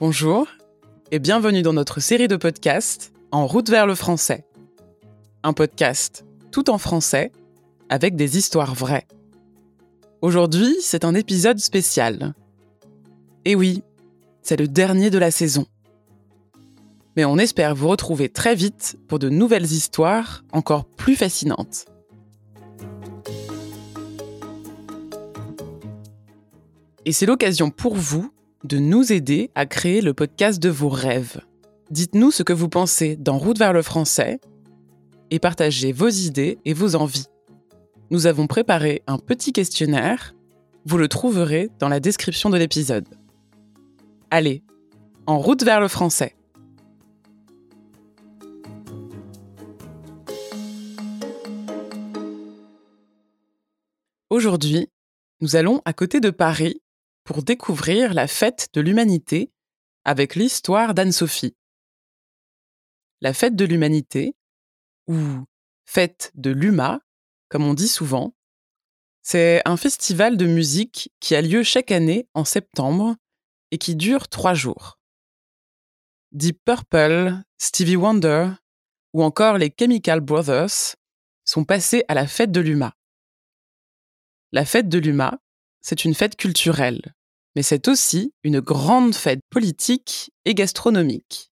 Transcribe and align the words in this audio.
Bonjour 0.00 0.46
et 1.10 1.18
bienvenue 1.18 1.62
dans 1.62 1.72
notre 1.72 1.98
série 1.98 2.28
de 2.28 2.36
podcasts 2.36 3.12
En 3.32 3.48
route 3.48 3.68
vers 3.68 3.84
le 3.84 3.96
français. 3.96 4.46
Un 5.42 5.52
podcast 5.52 6.24
tout 6.52 6.70
en 6.70 6.78
français 6.78 7.32
avec 7.88 8.14
des 8.14 8.38
histoires 8.38 8.76
vraies. 8.76 9.08
Aujourd'hui, 10.22 10.76
c'est 10.82 11.04
un 11.04 11.16
épisode 11.16 11.58
spécial. 11.58 12.34
Et 13.44 13.56
oui, 13.56 13.82
c'est 14.40 14.56
le 14.56 14.68
dernier 14.68 15.10
de 15.10 15.18
la 15.18 15.32
saison. 15.32 15.66
Mais 17.16 17.24
on 17.24 17.36
espère 17.36 17.74
vous 17.74 17.88
retrouver 17.88 18.28
très 18.28 18.54
vite 18.54 18.96
pour 19.08 19.18
de 19.18 19.28
nouvelles 19.28 19.64
histoires 19.64 20.44
encore 20.52 20.84
plus 20.84 21.16
fascinantes. 21.16 21.86
Et 27.04 27.10
c'est 27.10 27.26
l'occasion 27.26 27.70
pour 27.70 27.96
vous 27.96 28.30
de 28.64 28.78
nous 28.78 29.12
aider 29.12 29.50
à 29.54 29.66
créer 29.66 30.00
le 30.00 30.14
podcast 30.14 30.60
de 30.60 30.68
vos 30.68 30.88
rêves. 30.88 31.40
Dites-nous 31.90 32.30
ce 32.30 32.42
que 32.42 32.52
vous 32.52 32.68
pensez 32.68 33.16
d'En 33.16 33.38
route 33.38 33.58
vers 33.58 33.72
le 33.72 33.82
français 33.82 34.40
et 35.30 35.38
partagez 35.38 35.92
vos 35.92 36.08
idées 36.08 36.58
et 36.64 36.74
vos 36.74 36.96
envies. 36.96 37.26
Nous 38.10 38.26
avons 38.26 38.46
préparé 38.46 39.02
un 39.06 39.18
petit 39.18 39.52
questionnaire, 39.52 40.34
vous 40.84 40.98
le 40.98 41.08
trouverez 41.08 41.70
dans 41.78 41.88
la 41.88 42.00
description 42.00 42.50
de 42.50 42.56
l'épisode. 42.56 43.06
Allez, 44.30 44.62
en 45.26 45.38
route 45.38 45.62
vers 45.62 45.80
le 45.80 45.88
français. 45.88 46.34
Aujourd'hui, 54.30 54.88
nous 55.40 55.56
allons 55.56 55.80
à 55.84 55.92
côté 55.92 56.20
de 56.20 56.30
Paris 56.30 56.82
pour 57.28 57.42
découvrir 57.42 58.14
la 58.14 58.26
fête 58.26 58.70
de 58.72 58.80
l'humanité 58.80 59.52
avec 60.06 60.34
l'histoire 60.34 60.94
d'Anne-Sophie. 60.94 61.54
La 63.20 63.34
fête 63.34 63.54
de 63.54 63.66
l'humanité, 63.66 64.34
ou 65.08 65.44
fête 65.84 66.32
de 66.36 66.48
l'UMA, 66.48 67.02
comme 67.50 67.66
on 67.66 67.74
dit 67.74 67.86
souvent, 67.86 68.34
c'est 69.20 69.60
un 69.66 69.76
festival 69.76 70.38
de 70.38 70.46
musique 70.46 71.12
qui 71.20 71.34
a 71.34 71.42
lieu 71.42 71.62
chaque 71.62 71.92
année 71.92 72.26
en 72.32 72.46
septembre 72.46 73.14
et 73.72 73.76
qui 73.76 73.94
dure 73.94 74.28
trois 74.28 74.54
jours. 74.54 74.98
Deep 76.32 76.58
Purple, 76.64 77.42
Stevie 77.58 77.96
Wonder 77.96 78.52
ou 79.12 79.22
encore 79.22 79.58
les 79.58 79.74
Chemical 79.78 80.22
Brothers 80.22 80.96
sont 81.44 81.66
passés 81.66 82.06
à 82.08 82.14
la 82.14 82.26
fête 82.26 82.52
de 82.52 82.60
l'UMA. 82.60 82.94
La 84.50 84.64
fête 84.64 84.88
de 84.88 84.98
l'UMA, 84.98 85.38
c'est 85.82 86.06
une 86.06 86.14
fête 86.14 86.34
culturelle 86.34 87.14
mais 87.58 87.62
c'est 87.62 87.88
aussi 87.88 88.32
une 88.44 88.60
grande 88.60 89.16
fête 89.16 89.40
politique 89.50 90.30
et 90.44 90.54
gastronomique. 90.54 91.50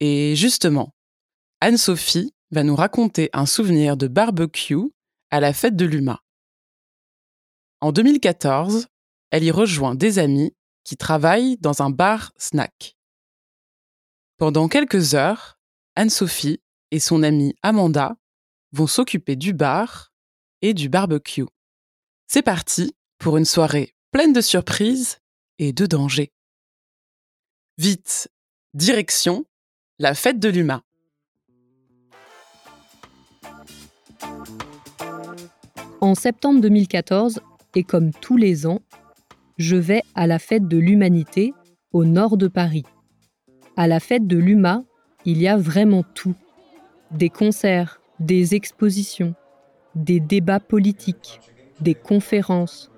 Et 0.00 0.36
justement, 0.36 0.92
Anne-Sophie 1.62 2.34
va 2.50 2.62
nous 2.62 2.76
raconter 2.76 3.30
un 3.32 3.46
souvenir 3.46 3.96
de 3.96 4.06
barbecue 4.06 4.92
à 5.30 5.40
la 5.40 5.54
fête 5.54 5.74
de 5.74 5.86
l'UMA. 5.86 6.20
En 7.80 7.90
2014, 7.90 8.88
elle 9.30 9.44
y 9.44 9.50
rejoint 9.50 9.94
des 9.94 10.18
amis 10.18 10.54
qui 10.84 10.98
travaillent 10.98 11.56
dans 11.62 11.80
un 11.80 11.88
bar-snack. 11.88 12.98
Pendant 14.36 14.68
quelques 14.68 15.14
heures, 15.14 15.58
Anne-Sophie 15.94 16.60
et 16.90 17.00
son 17.00 17.22
amie 17.22 17.54
Amanda 17.62 18.16
vont 18.72 18.86
s'occuper 18.86 19.36
du 19.36 19.54
bar 19.54 20.12
et 20.60 20.74
du 20.74 20.90
barbecue. 20.90 21.46
C'est 22.26 22.42
parti 22.42 22.94
pour 23.16 23.38
une 23.38 23.46
soirée 23.46 23.94
pleine 24.10 24.34
de 24.34 24.42
surprises 24.42 25.16
et 25.58 25.72
de 25.72 25.86
danger. 25.86 26.32
Vite, 27.78 28.28
direction, 28.74 29.44
la 29.98 30.14
fête 30.14 30.38
de 30.38 30.48
l'humain. 30.48 30.82
En 36.00 36.14
septembre 36.14 36.60
2014, 36.60 37.40
et 37.74 37.82
comme 37.82 38.12
tous 38.12 38.36
les 38.36 38.66
ans, 38.66 38.80
je 39.58 39.76
vais 39.76 40.02
à 40.14 40.26
la 40.26 40.38
fête 40.38 40.68
de 40.68 40.78
l'humanité 40.78 41.54
au 41.92 42.04
nord 42.04 42.36
de 42.36 42.48
Paris. 42.48 42.84
À 43.76 43.86
la 43.86 44.00
fête 44.00 44.26
de 44.26 44.36
l'UMA, 44.36 44.84
il 45.24 45.40
y 45.40 45.48
a 45.48 45.56
vraiment 45.56 46.02
tout. 46.02 46.34
Des 47.10 47.30
concerts, 47.30 48.00
des 48.20 48.54
expositions, 48.54 49.34
des 49.94 50.20
débats 50.20 50.60
politiques, 50.60 51.40
des 51.80 51.94
conférences, 51.94 52.90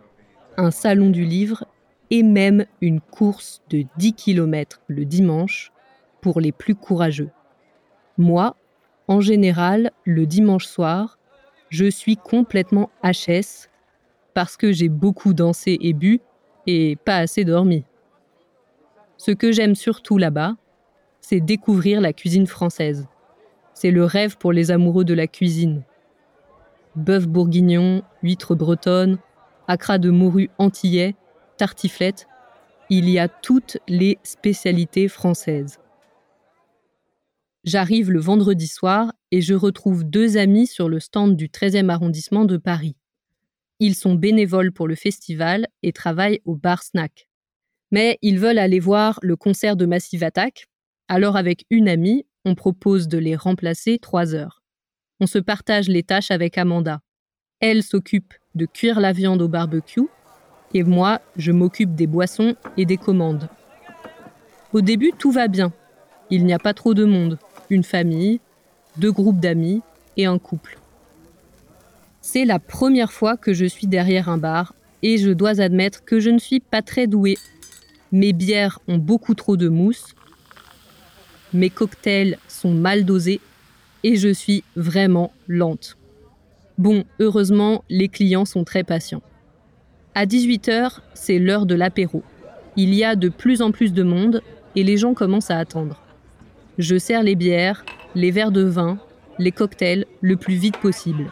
un 0.56 0.70
salon 0.70 1.10
du 1.10 1.24
livre 1.24 1.64
et 2.10 2.22
même 2.22 2.64
une 2.80 3.00
course 3.00 3.62
de 3.70 3.84
10 3.96 4.14
km 4.14 4.80
le 4.88 5.04
dimanche 5.04 5.72
pour 6.20 6.40
les 6.40 6.52
plus 6.52 6.74
courageux. 6.74 7.30
Moi, 8.16 8.56
en 9.06 9.20
général, 9.20 9.92
le 10.04 10.26
dimanche 10.26 10.66
soir, 10.66 11.18
je 11.70 11.90
suis 11.90 12.16
complètement 12.16 12.90
HS 13.02 13.68
parce 14.34 14.56
que 14.56 14.72
j'ai 14.72 14.88
beaucoup 14.88 15.34
dansé 15.34 15.78
et 15.80 15.92
bu 15.92 16.20
et 16.66 16.96
pas 16.96 17.16
assez 17.16 17.44
dormi. 17.44 17.84
Ce 19.16 19.30
que 19.30 19.52
j'aime 19.52 19.74
surtout 19.74 20.18
là-bas, 20.18 20.56
c'est 21.20 21.40
découvrir 21.40 22.00
la 22.00 22.12
cuisine 22.12 22.46
française. 22.46 23.06
C'est 23.74 23.90
le 23.90 24.04
rêve 24.04 24.36
pour 24.38 24.52
les 24.52 24.70
amoureux 24.70 25.04
de 25.04 25.14
la 25.14 25.26
cuisine. 25.26 25.82
Bœuf 26.96 27.26
bourguignon, 27.26 28.02
huîtres 28.22 28.54
bretonnes, 28.54 29.18
acras 29.66 29.98
de 29.98 30.10
morue 30.10 30.50
antillais, 30.58 31.14
tartiflette, 31.58 32.26
il 32.88 33.10
y 33.10 33.18
a 33.18 33.28
toutes 33.28 33.76
les 33.86 34.18
spécialités 34.22 35.08
françaises. 35.08 35.78
J'arrive 37.64 38.10
le 38.10 38.20
vendredi 38.20 38.66
soir 38.66 39.12
et 39.30 39.42
je 39.42 39.52
retrouve 39.52 40.04
deux 40.04 40.38
amis 40.38 40.66
sur 40.66 40.88
le 40.88 41.00
stand 41.00 41.36
du 41.36 41.48
13e 41.48 41.90
arrondissement 41.90 42.46
de 42.46 42.56
Paris. 42.56 42.96
Ils 43.80 43.94
sont 43.94 44.14
bénévoles 44.14 44.72
pour 44.72 44.88
le 44.88 44.94
festival 44.94 45.66
et 45.82 45.92
travaillent 45.92 46.40
au 46.46 46.56
bar 46.56 46.82
snack. 46.82 47.28
Mais 47.90 48.18
ils 48.22 48.38
veulent 48.38 48.58
aller 48.58 48.80
voir 48.80 49.18
le 49.22 49.36
concert 49.36 49.76
de 49.76 49.86
Massive 49.86 50.24
Attack, 50.24 50.66
alors 51.08 51.36
avec 51.36 51.64
une 51.70 51.88
amie, 51.88 52.24
on 52.44 52.54
propose 52.54 53.08
de 53.08 53.18
les 53.18 53.36
remplacer 53.36 53.98
trois 53.98 54.34
heures. 54.34 54.62
On 55.20 55.26
se 55.26 55.38
partage 55.38 55.88
les 55.88 56.02
tâches 56.02 56.30
avec 56.30 56.56
Amanda. 56.58 57.00
Elle 57.60 57.82
s'occupe 57.82 58.34
de 58.54 58.66
cuire 58.66 59.00
la 59.00 59.12
viande 59.12 59.42
au 59.42 59.48
barbecue 59.48 60.08
et 60.74 60.82
moi, 60.82 61.20
je 61.36 61.52
m'occupe 61.52 61.94
des 61.94 62.06
boissons 62.06 62.54
et 62.76 62.84
des 62.84 62.96
commandes. 62.96 63.48
Au 64.72 64.80
début, 64.80 65.12
tout 65.18 65.30
va 65.30 65.48
bien. 65.48 65.72
Il 66.30 66.44
n'y 66.44 66.52
a 66.52 66.58
pas 66.58 66.74
trop 66.74 66.94
de 66.94 67.04
monde, 67.04 67.38
une 67.70 67.84
famille, 67.84 68.40
deux 68.96 69.12
groupes 69.12 69.40
d'amis 69.40 69.82
et 70.16 70.26
un 70.26 70.38
couple. 70.38 70.78
C'est 72.20 72.44
la 72.44 72.58
première 72.58 73.12
fois 73.12 73.36
que 73.36 73.54
je 73.54 73.64
suis 73.64 73.86
derrière 73.86 74.28
un 74.28 74.36
bar 74.36 74.74
et 75.02 75.16
je 75.16 75.30
dois 75.30 75.60
admettre 75.60 76.04
que 76.04 76.20
je 76.20 76.28
ne 76.30 76.38
suis 76.38 76.60
pas 76.60 76.82
très 76.82 77.06
douée. 77.06 77.38
Mes 78.12 78.32
bières 78.32 78.80
ont 78.88 78.98
beaucoup 78.98 79.34
trop 79.34 79.56
de 79.56 79.68
mousse, 79.68 80.14
mes 81.54 81.70
cocktails 81.70 82.36
sont 82.48 82.74
mal 82.74 83.04
dosés 83.04 83.40
et 84.02 84.16
je 84.16 84.28
suis 84.28 84.64
vraiment 84.76 85.32
lente. 85.46 85.96
Bon, 86.76 87.04
heureusement, 87.18 87.84
les 87.88 88.08
clients 88.08 88.44
sont 88.44 88.64
très 88.64 88.84
patients. 88.84 89.22
À 90.20 90.26
18h, 90.26 90.98
c'est 91.14 91.38
l'heure 91.38 91.64
de 91.64 91.76
l'apéro. 91.76 92.24
Il 92.74 92.92
y 92.92 93.04
a 93.04 93.14
de 93.14 93.28
plus 93.28 93.62
en 93.62 93.70
plus 93.70 93.92
de 93.92 94.02
monde 94.02 94.42
et 94.74 94.82
les 94.82 94.96
gens 94.96 95.14
commencent 95.14 95.52
à 95.52 95.58
attendre. 95.58 96.02
Je 96.76 96.98
sers 96.98 97.22
les 97.22 97.36
bières, 97.36 97.84
les 98.16 98.32
verres 98.32 98.50
de 98.50 98.64
vin, 98.64 98.98
les 99.38 99.52
cocktails 99.52 100.06
le 100.20 100.34
plus 100.34 100.56
vite 100.56 100.76
possible. 100.78 101.30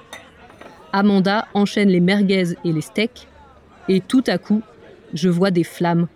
Amanda 0.92 1.48
enchaîne 1.52 1.88
les 1.88 1.98
merguez 1.98 2.54
et 2.64 2.72
les 2.72 2.80
steaks 2.80 3.26
et 3.88 4.00
tout 4.00 4.22
à 4.28 4.38
coup, 4.38 4.62
je 5.14 5.28
vois 5.28 5.50
des 5.50 5.64
flammes. 5.64 6.06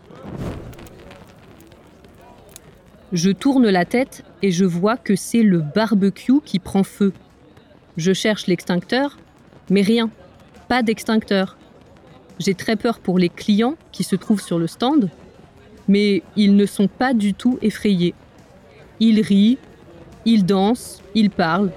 Je 3.12 3.30
tourne 3.30 3.68
la 3.68 3.84
tête 3.84 4.22
et 4.42 4.52
je 4.52 4.64
vois 4.64 4.96
que 4.96 5.16
c'est 5.16 5.42
le 5.42 5.58
barbecue 5.58 6.40
qui 6.44 6.60
prend 6.60 6.84
feu. 6.84 7.12
Je 7.96 8.12
cherche 8.12 8.46
l'extincteur, 8.46 9.18
mais 9.70 9.82
rien, 9.82 10.08
pas 10.68 10.84
d'extincteur. 10.84 11.56
J'ai 12.40 12.54
très 12.54 12.76
peur 12.76 13.00
pour 13.00 13.18
les 13.18 13.28
clients 13.28 13.76
qui 13.92 14.02
se 14.02 14.16
trouvent 14.16 14.40
sur 14.40 14.58
le 14.58 14.66
stand, 14.66 15.10
mais 15.88 16.22
ils 16.36 16.56
ne 16.56 16.64
sont 16.64 16.88
pas 16.88 17.12
du 17.12 17.34
tout 17.34 17.58
effrayés. 17.60 18.14
Ils 18.98 19.20
rient, 19.20 19.58
ils 20.24 20.46
dansent, 20.46 21.02
ils 21.14 21.28
parlent. 21.28 21.70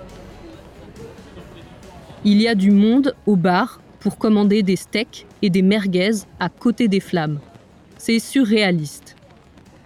Il 2.24 2.42
y 2.42 2.48
a 2.48 2.56
du 2.56 2.72
monde 2.72 3.14
au 3.26 3.36
bar 3.36 3.82
pour 4.00 4.18
commander 4.18 4.64
des 4.64 4.78
steaks 4.78 5.26
et 5.42 5.50
des 5.50 5.62
merguez 5.62 6.24
à 6.40 6.48
côté 6.48 6.88
des 6.88 7.02
flammes. 7.02 7.40
C'est 7.98 8.20
surréaliste. 8.20 9.18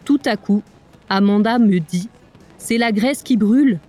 Tout 0.05 0.21
à 0.25 0.37
coup, 0.37 0.61
Amanda 1.09 1.57
me 1.57 1.79
dit 1.79 2.07
C'est 2.59 2.77
la 2.77 2.91
graisse 2.91 3.23
qui 3.23 3.35
brûle. 3.35 3.79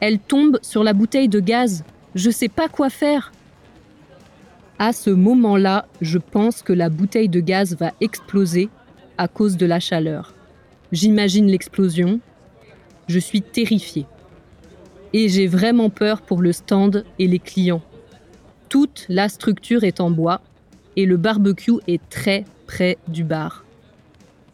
Elle 0.00 0.18
tombe 0.18 0.58
sur 0.62 0.82
la 0.82 0.94
bouteille 0.94 1.28
de 1.28 1.40
gaz. 1.40 1.84
Je 2.14 2.30
sais 2.30 2.48
pas 2.48 2.68
quoi 2.68 2.88
faire. 2.88 3.32
À 4.80 4.92
ce 4.92 5.10
moment-là, 5.10 5.86
je 6.00 6.18
pense 6.18 6.62
que 6.62 6.72
la 6.72 6.88
bouteille 6.88 7.28
de 7.28 7.40
gaz 7.40 7.76
va 7.76 7.92
exploser 8.00 8.68
à 9.16 9.26
cause 9.26 9.56
de 9.56 9.66
la 9.66 9.80
chaleur. 9.80 10.34
J'imagine 10.92 11.48
l'explosion. 11.48 12.20
Je 13.08 13.18
suis 13.18 13.42
terrifiée. 13.42 14.06
Et 15.12 15.28
j'ai 15.28 15.48
vraiment 15.48 15.90
peur 15.90 16.22
pour 16.22 16.42
le 16.42 16.52
stand 16.52 17.04
et 17.18 17.26
les 17.26 17.40
clients. 17.40 17.82
Toute 18.68 19.04
la 19.08 19.28
structure 19.28 19.82
est 19.82 20.00
en 20.00 20.12
bois 20.12 20.42
et 20.94 21.06
le 21.06 21.16
barbecue 21.16 21.80
est 21.88 22.06
très 22.08 22.44
près 22.68 22.98
du 23.08 23.24
bar. 23.24 23.64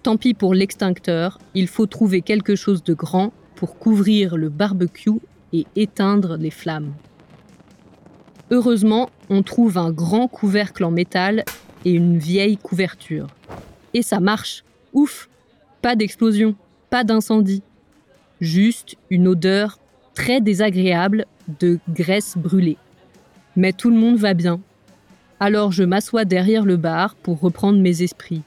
Tant 0.02 0.16
pis 0.16 0.32
pour 0.32 0.54
l'extincteur, 0.54 1.38
il 1.54 1.68
faut 1.68 1.86
trouver 1.86 2.22
quelque 2.22 2.56
chose 2.56 2.82
de 2.82 2.94
grand 2.94 3.34
pour 3.56 3.78
couvrir 3.78 4.38
le 4.38 4.48
barbecue 4.48 5.20
et 5.52 5.66
éteindre 5.76 6.38
les 6.38 6.50
flammes. 6.50 6.94
Heureusement, 8.54 9.10
on 9.30 9.42
trouve 9.42 9.78
un 9.78 9.90
grand 9.90 10.28
couvercle 10.28 10.84
en 10.84 10.92
métal 10.92 11.42
et 11.84 11.90
une 11.90 12.18
vieille 12.18 12.56
couverture. 12.56 13.26
Et 13.94 14.02
ça 14.02 14.20
marche. 14.20 14.62
Ouf 14.92 15.28
Pas 15.82 15.96
d'explosion, 15.96 16.54
pas 16.88 17.02
d'incendie. 17.02 17.64
Juste 18.40 18.94
une 19.10 19.26
odeur 19.26 19.80
très 20.14 20.40
désagréable 20.40 21.26
de 21.58 21.80
graisse 21.88 22.38
brûlée. 22.38 22.76
Mais 23.56 23.72
tout 23.72 23.90
le 23.90 23.96
monde 23.96 24.18
va 24.18 24.34
bien. 24.34 24.60
Alors 25.40 25.72
je 25.72 25.82
m'assois 25.82 26.24
derrière 26.24 26.64
le 26.64 26.76
bar 26.76 27.16
pour 27.16 27.40
reprendre 27.40 27.80
mes 27.80 28.02
esprits. 28.02 28.42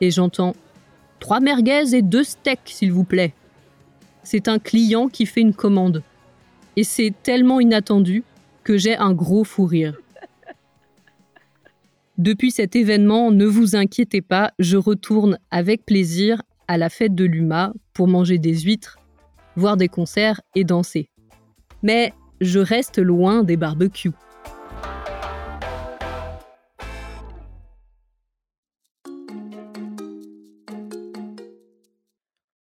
Et 0.00 0.10
j'entends 0.10 0.56
Trois 1.20 1.38
merguez 1.38 1.94
et 1.94 2.02
deux 2.02 2.24
steaks, 2.24 2.58
s'il 2.64 2.92
vous 2.92 3.04
plaît. 3.04 3.32
C'est 4.24 4.48
un 4.48 4.58
client 4.58 5.06
qui 5.06 5.24
fait 5.24 5.40
une 5.40 5.54
commande. 5.54 6.02
Et 6.74 6.82
c'est 6.82 7.14
tellement 7.22 7.60
inattendu 7.60 8.24
j'ai 8.76 8.96
un 8.96 9.12
gros 9.12 9.44
fou 9.44 9.64
rire. 9.64 9.96
Depuis 12.18 12.50
cet 12.50 12.74
événement, 12.74 13.30
ne 13.30 13.46
vous 13.46 13.76
inquiétez 13.76 14.22
pas, 14.22 14.52
je 14.58 14.76
retourne 14.76 15.38
avec 15.50 15.86
plaisir 15.86 16.42
à 16.66 16.76
la 16.76 16.90
fête 16.90 17.14
de 17.14 17.24
l'UMA 17.24 17.72
pour 17.94 18.08
manger 18.08 18.38
des 18.38 18.58
huîtres, 18.58 18.98
voir 19.56 19.76
des 19.76 19.88
concerts 19.88 20.40
et 20.54 20.64
danser. 20.64 21.08
Mais 21.82 22.12
je 22.40 22.58
reste 22.58 22.98
loin 22.98 23.44
des 23.44 23.56
barbecues. 23.56 24.12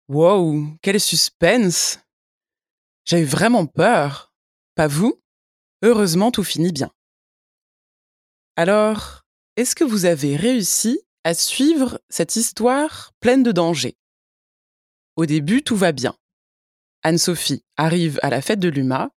Wow, 0.09 0.67
quel 0.83 1.01
suspense 1.01 1.99
eu 3.13 3.25
vraiment 3.25 3.67
peur. 3.67 4.33
Pas 4.75 4.87
vous? 4.87 5.21
Heureusement, 5.83 6.31
tout 6.31 6.45
finit 6.45 6.73
bien. 6.73 6.91
Alors, 8.57 9.23
est-ce 9.57 9.75
que 9.75 9.85
vous 9.85 10.07
avez 10.07 10.37
réussi 10.37 11.01
à 11.25 11.35
suivre 11.35 12.01
cette 12.09 12.37
histoire 12.37 13.13
pleine 13.21 13.43
de 13.43 13.53
dangers? 13.53 13.97
Au 15.17 15.27
début, 15.27 15.63
tout 15.63 15.77
va 15.77 15.93
bien. 15.93 16.17
Anne-Sophie 17.03 17.65
arrive 17.77 18.19
à 18.23 18.31
la 18.31 18.43
fête 18.43 18.61
de 18.61 18.69
l'UMA 18.69 19.11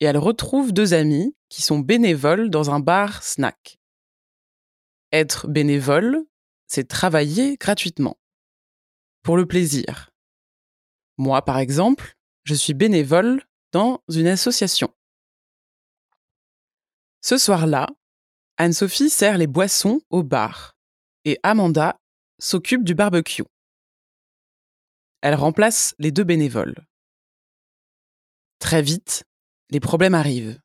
et 0.00 0.04
elle 0.04 0.18
retrouve 0.18 0.72
deux 0.72 0.94
amis 0.94 1.34
qui 1.48 1.62
sont 1.62 1.78
bénévoles 1.78 2.50
dans 2.50 2.70
un 2.70 2.80
bar 2.80 3.22
snack. 3.22 3.78
Être 5.12 5.48
bénévole, 5.48 6.24
c'est 6.66 6.88
travailler 6.88 7.56
gratuitement. 7.56 8.18
Pour 9.22 9.36
le 9.36 9.46
plaisir. 9.46 10.10
Moi, 11.18 11.44
par 11.44 11.58
exemple, 11.58 12.16
je 12.44 12.54
suis 12.54 12.74
bénévole 12.74 13.42
dans 13.72 14.02
une 14.08 14.26
association. 14.26 14.92
Ce 17.22 17.38
soir-là, 17.38 17.88
Anne-Sophie 18.56 19.08
sert 19.08 19.38
les 19.38 19.46
boissons 19.46 20.00
au 20.10 20.24
bar 20.24 20.76
et 21.24 21.38
Amanda 21.44 22.00
s'occupe 22.40 22.82
du 22.82 22.96
barbecue. 22.96 23.44
Elle 25.20 25.36
remplace 25.36 25.94
les 26.00 26.10
deux 26.10 26.24
bénévoles. 26.24 26.84
Très 28.58 28.82
vite, 28.82 29.22
les 29.70 29.78
problèmes 29.78 30.14
arrivent. 30.14 30.60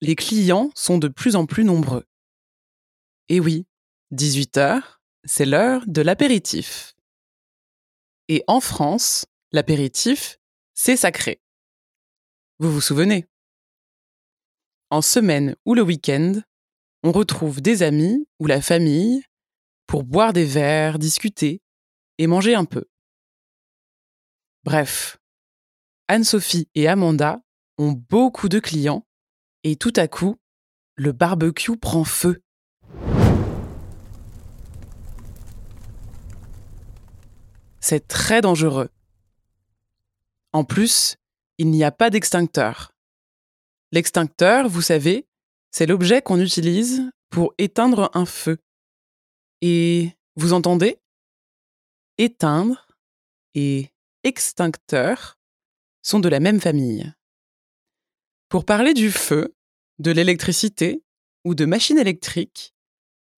Les 0.00 0.16
clients 0.16 0.70
sont 0.74 0.96
de 0.96 1.08
plus 1.08 1.36
en 1.36 1.44
plus 1.44 1.62
nombreux. 1.62 2.04
Et 3.28 3.38
oui, 3.38 3.66
18 4.12 4.56
heures, 4.56 5.02
c'est 5.24 5.44
l'heure 5.44 5.82
de 5.86 6.00
l'apéritif. 6.00 6.94
Et 8.28 8.42
en 8.46 8.60
France, 8.60 9.26
l'apéritif, 9.52 10.38
c'est 10.72 10.96
sacré. 10.96 11.42
Vous 12.58 12.72
vous 12.72 12.80
souvenez? 12.80 13.26
En 14.92 15.00
semaine 15.00 15.56
ou 15.64 15.72
le 15.72 15.80
week-end, 15.80 16.34
on 17.02 17.12
retrouve 17.12 17.62
des 17.62 17.82
amis 17.82 18.28
ou 18.38 18.46
la 18.46 18.60
famille 18.60 19.24
pour 19.86 20.04
boire 20.04 20.34
des 20.34 20.44
verres, 20.44 20.98
discuter 20.98 21.62
et 22.18 22.26
manger 22.26 22.54
un 22.54 22.66
peu. 22.66 22.84
Bref, 24.64 25.16
Anne-Sophie 26.08 26.68
et 26.74 26.88
Amanda 26.88 27.40
ont 27.78 27.92
beaucoup 27.92 28.50
de 28.50 28.58
clients 28.58 29.06
et 29.64 29.76
tout 29.76 29.94
à 29.96 30.08
coup, 30.08 30.36
le 30.96 31.12
barbecue 31.12 31.78
prend 31.78 32.04
feu. 32.04 32.42
C'est 37.80 38.06
très 38.08 38.42
dangereux. 38.42 38.90
En 40.52 40.64
plus, 40.64 41.16
il 41.56 41.70
n'y 41.70 41.82
a 41.82 41.92
pas 41.92 42.10
d'extincteur. 42.10 42.91
L'extincteur, 43.92 44.70
vous 44.70 44.80
savez, 44.80 45.26
c'est 45.70 45.84
l'objet 45.84 46.22
qu'on 46.22 46.40
utilise 46.40 47.10
pour 47.28 47.52
éteindre 47.58 48.10
un 48.14 48.24
feu. 48.24 48.58
Et 49.60 50.12
vous 50.34 50.54
entendez? 50.54 50.98
Éteindre 52.16 52.88
et 53.54 53.90
extincteur 54.24 55.38
sont 56.02 56.20
de 56.20 56.30
la 56.30 56.40
même 56.40 56.60
famille. 56.60 57.12
Pour 58.48 58.64
parler 58.64 58.94
du 58.94 59.10
feu, 59.10 59.54
de 59.98 60.10
l'électricité 60.10 61.02
ou 61.44 61.54
de 61.54 61.66
machines 61.66 61.98
électriques, 61.98 62.74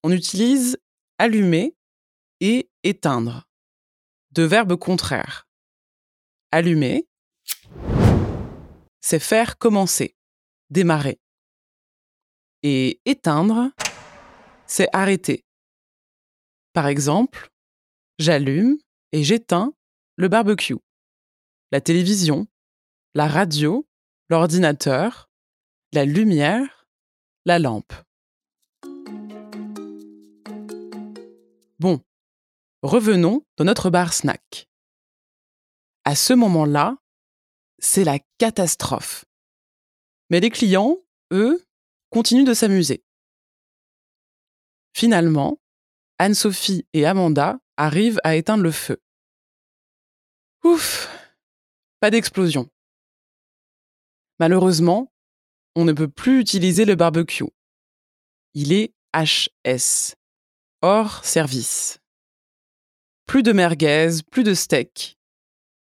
on 0.04 0.12
utilise 0.12 0.78
allumer 1.18 1.74
et 2.40 2.70
éteindre, 2.84 3.48
deux 4.30 4.44
verbes 4.44 4.76
contraires. 4.76 5.48
Allumer, 6.52 7.08
c'est 9.00 9.18
faire 9.18 9.58
commencer, 9.58 10.14
démarrer. 10.70 11.20
Et 12.62 13.00
éteindre, 13.04 13.70
c'est 14.66 14.88
arrêter. 14.92 15.44
Par 16.72 16.86
exemple, 16.86 17.50
j'allume 18.18 18.78
et 19.12 19.22
j'éteins 19.22 19.74
le 20.16 20.28
barbecue, 20.28 20.78
la 21.72 21.80
télévision, 21.80 22.46
la 23.14 23.28
radio, 23.28 23.86
l'ordinateur, 24.28 25.28
la 25.92 26.04
lumière, 26.04 26.86
la 27.44 27.58
lampe. 27.58 27.92
Bon, 31.78 32.00
revenons 32.82 33.44
dans 33.56 33.64
notre 33.64 33.90
bar 33.90 34.12
snack 34.12 34.68
à 36.04 36.14
ce 36.14 36.32
moment-là, 36.34 36.96
c'est 37.78 38.04
la 38.04 38.18
catastrophe. 38.38 39.24
Mais 40.30 40.40
les 40.40 40.50
clients, 40.50 40.98
eux, 41.32 41.64
continuent 42.10 42.44
de 42.44 42.54
s'amuser. 42.54 43.04
Finalement, 44.94 45.60
Anne-Sophie 46.18 46.86
et 46.92 47.04
Amanda 47.06 47.58
arrivent 47.76 48.20
à 48.24 48.36
éteindre 48.36 48.62
le 48.62 48.70
feu. 48.70 49.02
Ouf, 50.62 51.08
pas 52.00 52.10
d'explosion. 52.10 52.70
Malheureusement, 54.38 55.12
on 55.74 55.84
ne 55.84 55.92
peut 55.92 56.08
plus 56.08 56.40
utiliser 56.40 56.84
le 56.84 56.94
barbecue. 56.94 57.44
Il 58.54 58.72
est 58.72 58.94
HS, 59.12 60.14
hors 60.82 61.24
service. 61.24 61.98
Plus 63.26 63.42
de 63.42 63.52
merguez, 63.52 64.22
plus 64.30 64.44
de 64.44 64.54
steak, 64.54 65.18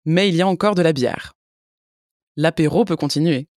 mais 0.06 0.30
il 0.30 0.36
y 0.36 0.42
a 0.42 0.48
encore 0.48 0.76
de 0.76 0.82
la 0.82 0.94
bière. 0.94 1.34
L'apéro 2.36 2.86
peut 2.86 2.96
continuer. 2.96 3.48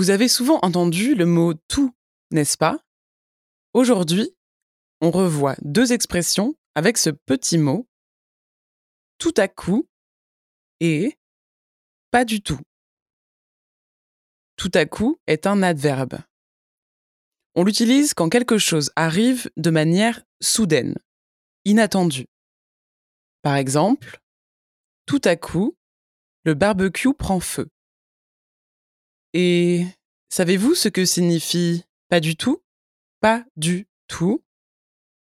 Vous 0.00 0.08
avez 0.08 0.28
souvent 0.28 0.58
entendu 0.62 1.14
le 1.14 1.26
mot 1.26 1.52
tout, 1.68 1.94
n'est-ce 2.30 2.56
pas? 2.56 2.82
Aujourd'hui, 3.74 4.34
on 5.02 5.10
revoit 5.10 5.56
deux 5.60 5.92
expressions 5.92 6.54
avec 6.74 6.96
ce 6.96 7.10
petit 7.10 7.58
mot 7.58 7.86
tout 9.18 9.34
à 9.36 9.46
coup 9.46 9.86
et 10.80 11.18
pas 12.10 12.24
du 12.24 12.40
tout. 12.40 12.58
Tout 14.56 14.70
à 14.72 14.86
coup 14.86 15.20
est 15.26 15.46
un 15.46 15.62
adverbe. 15.62 16.20
On 17.54 17.62
l'utilise 17.62 18.14
quand 18.14 18.30
quelque 18.30 18.56
chose 18.56 18.92
arrive 18.96 19.50
de 19.58 19.68
manière 19.68 20.22
soudaine, 20.40 20.94
inattendue. 21.66 22.26
Par 23.42 23.56
exemple, 23.56 24.18
tout 25.04 25.20
à 25.24 25.36
coup, 25.36 25.76
le 26.44 26.54
barbecue 26.54 27.12
prend 27.12 27.40
feu. 27.40 27.68
Et 29.32 29.86
savez-vous 30.28 30.74
ce 30.74 30.88
que 30.88 31.04
signifie 31.04 31.84
pas 32.08 32.20
du 32.20 32.36
tout 32.36 32.62
Pas 33.20 33.44
du 33.56 33.86
tout 34.08 34.42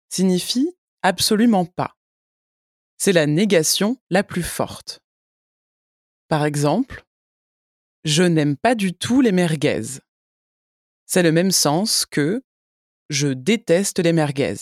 signifie 0.10 0.76
absolument 1.02 1.66
pas. 1.66 1.96
C'est 2.98 3.14
la 3.14 3.26
négation 3.26 3.98
la 4.10 4.24
plus 4.24 4.44
forte. 4.44 5.02
Par 6.28 6.46
exemple, 6.46 7.04
je 8.04 8.24
n'aime 8.24 8.58
pas 8.58 8.76
du 8.76 8.94
tout 8.94 9.22
les 9.22 9.32
merguez. 9.32 10.00
C'est 11.06 11.24
le 11.24 11.32
même 11.32 11.52
sens 11.52 12.06
que 12.06 12.44
je 13.10 13.28
déteste 13.28 14.00
les 14.00 14.14
merguez. 14.14 14.56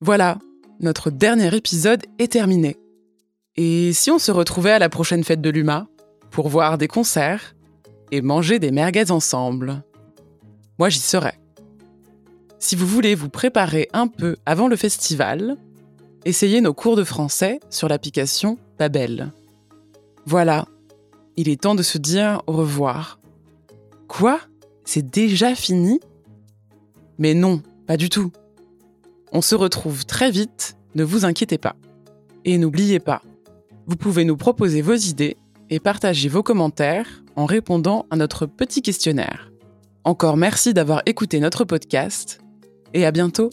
Voilà, 0.00 0.38
notre 0.80 1.10
dernier 1.10 1.54
épisode 1.54 2.04
est 2.18 2.32
terminé. 2.32 2.76
Et 3.56 3.92
si 3.94 4.10
on 4.10 4.18
se 4.18 4.30
retrouvait 4.30 4.72
à 4.72 4.78
la 4.78 4.88
prochaine 4.88 5.24
fête 5.24 5.40
de 5.40 5.50
l'UMA 5.50 5.86
pour 6.30 6.48
voir 6.48 6.76
des 6.76 6.88
concerts 6.88 7.54
et 8.10 8.20
manger 8.20 8.58
des 8.58 8.70
merguez 8.70 9.10
ensemble? 9.10 9.82
Moi 10.78 10.90
j'y 10.90 11.00
serais. 11.00 11.40
Si 12.58 12.76
vous 12.76 12.86
voulez 12.86 13.14
vous 13.14 13.30
préparer 13.30 13.88
un 13.92 14.08
peu 14.08 14.36
avant 14.44 14.68
le 14.68 14.76
festival, 14.76 15.56
essayez 16.24 16.60
nos 16.60 16.74
cours 16.74 16.96
de 16.96 17.04
français 17.04 17.60
sur 17.70 17.88
l'application 17.88 18.58
Babel. 18.78 19.32
Voilà, 20.26 20.66
il 21.36 21.48
est 21.48 21.62
temps 21.62 21.74
de 21.74 21.82
se 21.82 21.96
dire 21.96 22.42
au 22.46 22.52
revoir. 22.52 23.20
Quoi? 24.08 24.40
C'est 24.84 25.08
déjà 25.08 25.54
fini? 25.54 26.00
Mais 27.18 27.32
non, 27.32 27.62
pas 27.86 27.96
du 27.96 28.10
tout. 28.10 28.32
On 29.32 29.40
se 29.40 29.54
retrouve 29.54 30.04
très 30.04 30.30
vite, 30.30 30.76
ne 30.94 31.04
vous 31.04 31.24
inquiétez 31.24 31.58
pas. 31.58 31.76
Et 32.44 32.58
n'oubliez 32.58 33.00
pas, 33.00 33.22
vous 33.86 33.96
pouvez 33.96 34.24
nous 34.24 34.36
proposer 34.36 34.82
vos 34.82 34.94
idées 34.94 35.36
et 35.70 35.80
partager 35.80 36.28
vos 36.28 36.42
commentaires 36.42 37.22
en 37.36 37.46
répondant 37.46 38.06
à 38.10 38.16
notre 38.16 38.46
petit 38.46 38.82
questionnaire. 38.82 39.50
Encore 40.04 40.36
merci 40.36 40.74
d'avoir 40.74 41.02
écouté 41.06 41.40
notre 41.40 41.64
podcast 41.64 42.40
et 42.94 43.04
à 43.04 43.10
bientôt 43.10 43.50